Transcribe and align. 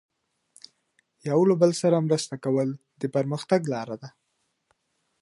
یو 1.29 1.39
له 1.49 1.55
بل 1.61 1.71
سره 1.81 2.03
مرسته 2.07 2.35
کول 2.43 2.69
د 3.01 3.03
پرمختګ 3.15 3.61
لاره 3.73 3.95
ده. 4.01 4.09